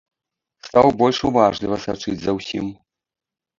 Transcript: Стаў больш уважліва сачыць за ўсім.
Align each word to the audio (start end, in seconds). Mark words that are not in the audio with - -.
Стаў 0.67 0.87
больш 1.01 1.17
уважліва 1.29 1.79
сачыць 1.85 2.17
за 2.25 2.37
ўсім. 2.41 2.75